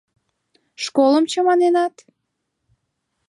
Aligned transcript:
Школым 0.83 1.23
чаманенат? 1.31 1.95